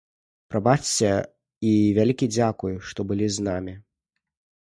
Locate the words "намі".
3.49-3.73